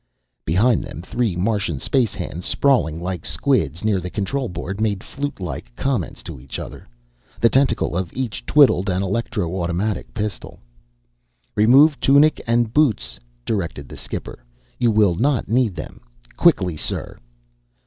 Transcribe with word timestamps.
Behind 0.45 0.83
them 0.83 1.03
three 1.03 1.35
Martian 1.35 1.79
space 1.79 2.15
hands, 2.15 2.43
sprawling 2.43 2.99
like 2.99 3.23
squids 3.23 3.85
near 3.85 3.99
the 3.99 4.09
control 4.09 4.49
board, 4.49 4.81
made 4.81 5.03
flutelike 5.03 5.71
comments 5.75 6.23
to 6.23 6.39
each 6.41 6.57
other. 6.57 6.87
The 7.39 7.49
tentacle 7.49 7.95
of 7.95 8.11
each 8.11 8.43
twiddled 8.47 8.89
an 8.89 9.03
electro 9.03 9.61
automatic 9.61 10.11
pistol. 10.15 10.57
"Rremove 11.55 11.99
tunic 11.99 12.41
and 12.47 12.73
bootss," 12.73 13.19
directed 13.45 13.87
the 13.87 13.95
skipper. 13.95 14.43
"You 14.79 14.89
will 14.89 15.13
not 15.13 15.47
need 15.47 15.75
them. 15.75 16.01
Quickly, 16.35 16.77
ssirr!" 16.77 17.19